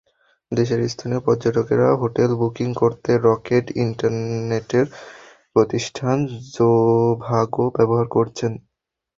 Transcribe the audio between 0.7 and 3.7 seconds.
স্থানীয় পর্যটকেরা hotel booking করতে রকেট